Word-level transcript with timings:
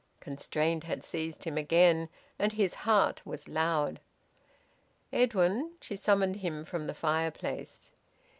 Constraint 0.19 0.83
had 0.85 1.03
seized 1.03 1.43
him 1.43 1.59
again, 1.59 2.09
and 2.39 2.53
his 2.53 2.73
heart 2.73 3.23
was 3.23 3.47
loud. 3.47 3.99
"Edwin," 5.13 5.73
she 5.79 5.95
summoned 5.95 6.37
him, 6.37 6.65
from 6.65 6.87
the 6.87 6.95
fireplace. 6.95 7.91